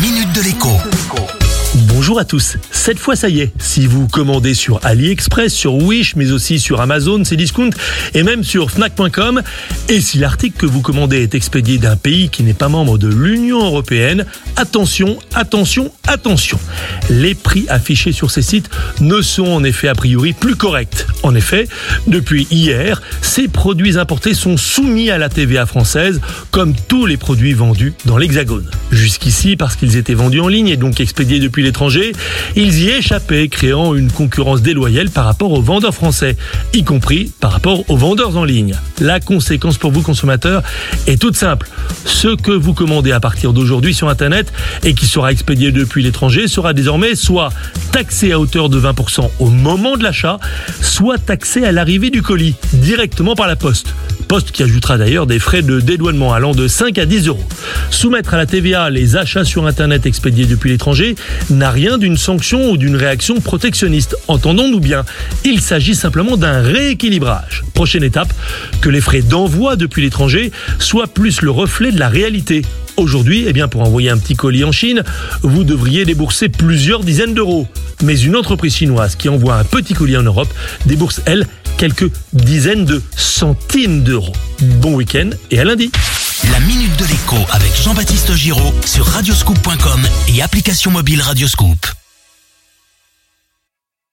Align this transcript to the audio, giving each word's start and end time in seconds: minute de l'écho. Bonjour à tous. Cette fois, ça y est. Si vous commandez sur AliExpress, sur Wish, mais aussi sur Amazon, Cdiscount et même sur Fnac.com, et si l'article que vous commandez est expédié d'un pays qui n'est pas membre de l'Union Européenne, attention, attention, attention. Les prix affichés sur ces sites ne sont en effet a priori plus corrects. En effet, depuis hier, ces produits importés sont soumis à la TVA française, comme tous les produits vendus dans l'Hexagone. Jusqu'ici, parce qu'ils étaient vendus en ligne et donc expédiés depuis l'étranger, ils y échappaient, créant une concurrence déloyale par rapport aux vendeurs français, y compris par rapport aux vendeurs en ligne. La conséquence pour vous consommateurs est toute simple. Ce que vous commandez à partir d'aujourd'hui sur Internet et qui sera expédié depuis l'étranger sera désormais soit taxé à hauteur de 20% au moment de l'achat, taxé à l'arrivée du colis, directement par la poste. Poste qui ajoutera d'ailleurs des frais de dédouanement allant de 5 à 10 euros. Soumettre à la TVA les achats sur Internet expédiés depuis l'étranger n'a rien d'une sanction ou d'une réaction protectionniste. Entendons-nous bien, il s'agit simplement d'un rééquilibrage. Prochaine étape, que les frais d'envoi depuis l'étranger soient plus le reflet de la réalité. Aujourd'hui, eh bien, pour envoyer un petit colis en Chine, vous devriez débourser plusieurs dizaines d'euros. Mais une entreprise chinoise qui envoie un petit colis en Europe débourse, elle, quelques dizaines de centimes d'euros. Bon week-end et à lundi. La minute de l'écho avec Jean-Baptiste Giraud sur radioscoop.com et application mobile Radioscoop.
minute 0.00 0.32
de 0.32 0.42
l'écho. 0.42 0.68
Bonjour 1.88 2.20
à 2.20 2.24
tous. 2.24 2.56
Cette 2.70 2.98
fois, 2.98 3.16
ça 3.16 3.28
y 3.28 3.40
est. 3.40 3.52
Si 3.58 3.86
vous 3.86 4.06
commandez 4.06 4.54
sur 4.54 4.84
AliExpress, 4.84 5.52
sur 5.52 5.74
Wish, 5.74 6.14
mais 6.14 6.30
aussi 6.30 6.60
sur 6.60 6.80
Amazon, 6.80 7.24
Cdiscount 7.24 7.70
et 8.14 8.22
même 8.22 8.44
sur 8.44 8.70
Fnac.com, 8.70 9.42
et 9.88 10.00
si 10.00 10.18
l'article 10.18 10.56
que 10.56 10.66
vous 10.66 10.82
commandez 10.82 11.22
est 11.22 11.34
expédié 11.34 11.78
d'un 11.78 11.96
pays 11.96 12.28
qui 12.28 12.44
n'est 12.44 12.54
pas 12.54 12.68
membre 12.68 12.96
de 12.96 13.08
l'Union 13.08 13.64
Européenne, 13.64 14.24
attention, 14.56 15.18
attention, 15.34 15.92
attention. 16.06 16.58
Les 17.10 17.34
prix 17.34 17.66
affichés 17.68 18.12
sur 18.12 18.30
ces 18.30 18.42
sites 18.42 18.70
ne 19.00 19.20
sont 19.20 19.48
en 19.48 19.64
effet 19.64 19.88
a 19.88 19.94
priori 19.94 20.32
plus 20.32 20.56
corrects. 20.56 21.06
En 21.22 21.34
effet, 21.34 21.68
depuis 22.06 22.46
hier, 22.50 23.02
ces 23.22 23.48
produits 23.48 23.98
importés 23.98 24.34
sont 24.34 24.56
soumis 24.56 25.10
à 25.10 25.18
la 25.18 25.28
TVA 25.28 25.66
française, 25.66 26.20
comme 26.50 26.74
tous 26.88 27.06
les 27.06 27.16
produits 27.16 27.52
vendus 27.52 27.92
dans 28.04 28.16
l'Hexagone. 28.16 28.70
Jusqu'ici, 28.90 29.56
parce 29.56 29.76
qu'ils 29.76 29.96
étaient 29.96 30.14
vendus 30.14 30.40
en 30.40 30.48
ligne 30.48 30.68
et 30.68 30.76
donc 30.76 31.00
expédiés 31.00 31.40
depuis 31.40 31.62
l'étranger, 31.62 32.12
ils 32.56 32.78
y 32.78 32.90
échappaient, 32.90 33.48
créant 33.48 33.94
une 33.94 34.10
concurrence 34.10 34.62
déloyale 34.62 35.10
par 35.10 35.24
rapport 35.24 35.52
aux 35.52 35.62
vendeurs 35.62 35.94
français, 35.94 36.36
y 36.72 36.84
compris 36.84 37.32
par 37.40 37.52
rapport 37.52 37.88
aux 37.90 37.96
vendeurs 37.96 38.36
en 38.36 38.44
ligne. 38.44 38.74
La 39.00 39.20
conséquence 39.20 39.78
pour 39.78 39.90
vous 39.90 40.02
consommateurs 40.02 40.62
est 41.06 41.20
toute 41.20 41.36
simple. 41.36 41.68
Ce 42.04 42.34
que 42.36 42.52
vous 42.52 42.74
commandez 42.74 43.12
à 43.12 43.20
partir 43.20 43.52
d'aujourd'hui 43.52 43.94
sur 43.94 44.08
Internet 44.08 44.52
et 44.84 44.94
qui 44.94 45.06
sera 45.06 45.32
expédié 45.32 45.72
depuis 45.72 46.02
l'étranger 46.02 46.48
sera 46.48 46.72
désormais 46.72 47.14
soit 47.14 47.50
taxé 47.92 48.32
à 48.32 48.38
hauteur 48.40 48.68
de 48.68 48.80
20% 48.80 49.28
au 49.38 49.50
moment 49.50 49.96
de 49.96 50.02
l'achat, 50.02 50.38
taxé 51.16 51.64
à 51.64 51.72
l'arrivée 51.72 52.10
du 52.10 52.20
colis, 52.20 52.56
directement 52.74 53.34
par 53.34 53.46
la 53.46 53.56
poste. 53.56 53.94
Poste 54.28 54.50
qui 54.50 54.62
ajoutera 54.62 54.98
d'ailleurs 54.98 55.26
des 55.26 55.38
frais 55.38 55.62
de 55.62 55.80
dédouanement 55.80 56.34
allant 56.34 56.52
de 56.52 56.68
5 56.68 56.98
à 56.98 57.06
10 57.06 57.28
euros. 57.28 57.44
Soumettre 57.90 58.34
à 58.34 58.36
la 58.36 58.44
TVA 58.44 58.90
les 58.90 59.16
achats 59.16 59.46
sur 59.46 59.66
Internet 59.66 60.04
expédiés 60.04 60.44
depuis 60.44 60.68
l'étranger 60.70 61.14
n'a 61.48 61.70
rien 61.70 61.96
d'une 61.96 62.18
sanction 62.18 62.70
ou 62.70 62.76
d'une 62.76 62.96
réaction 62.96 63.40
protectionniste. 63.40 64.16
Entendons-nous 64.28 64.80
bien, 64.80 65.06
il 65.44 65.62
s'agit 65.62 65.94
simplement 65.94 66.36
d'un 66.36 66.60
rééquilibrage. 66.60 67.64
Prochaine 67.72 68.02
étape, 68.02 68.34
que 68.82 68.90
les 68.90 69.00
frais 69.00 69.22
d'envoi 69.22 69.76
depuis 69.76 70.02
l'étranger 70.02 70.52
soient 70.78 71.06
plus 71.06 71.40
le 71.40 71.50
reflet 71.50 71.92
de 71.92 71.98
la 71.98 72.08
réalité. 72.08 72.62
Aujourd'hui, 72.98 73.44
eh 73.46 73.52
bien, 73.52 73.68
pour 73.68 73.82
envoyer 73.82 74.10
un 74.10 74.18
petit 74.18 74.34
colis 74.34 74.64
en 74.64 74.72
Chine, 74.72 75.04
vous 75.42 75.62
devriez 75.62 76.04
débourser 76.04 76.48
plusieurs 76.48 77.04
dizaines 77.04 77.32
d'euros. 77.32 77.68
Mais 78.02 78.18
une 78.18 78.36
entreprise 78.36 78.74
chinoise 78.74 79.16
qui 79.16 79.28
envoie 79.28 79.56
un 79.56 79.64
petit 79.64 79.94
colis 79.94 80.16
en 80.16 80.22
Europe 80.22 80.52
débourse, 80.86 81.20
elle, 81.26 81.46
quelques 81.76 82.10
dizaines 82.32 82.84
de 82.84 83.02
centimes 83.16 84.02
d'euros. 84.02 84.32
Bon 84.80 84.94
week-end 84.94 85.30
et 85.50 85.58
à 85.58 85.64
lundi. 85.64 85.90
La 86.52 86.60
minute 86.60 86.96
de 86.98 87.04
l'écho 87.06 87.36
avec 87.50 87.74
Jean-Baptiste 87.82 88.34
Giraud 88.34 88.72
sur 88.84 89.04
radioscoop.com 89.06 90.00
et 90.28 90.42
application 90.42 90.90
mobile 90.90 91.20
Radioscoop. 91.20 91.78